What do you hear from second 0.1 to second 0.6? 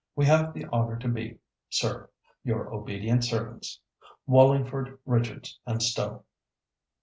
—We have